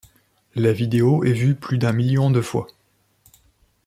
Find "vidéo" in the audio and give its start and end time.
0.73-1.23